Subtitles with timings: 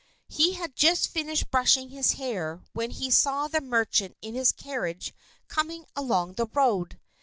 [0.29, 5.13] He had just finished brushing his hair when he saw the merchant in his carriage
[5.47, 6.99] coming along the road.